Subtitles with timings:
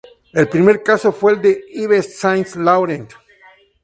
[0.33, 3.13] El primer caso fue el de Yves Saint Laurent.